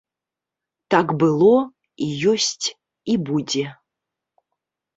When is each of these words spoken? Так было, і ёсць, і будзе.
Так 0.95 1.07
было, 1.23 1.51
і 2.07 2.09
ёсць, 2.33 2.65
і 3.15 3.21
будзе. 3.31 3.65